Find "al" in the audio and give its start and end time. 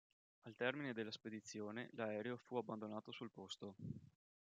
0.47-0.55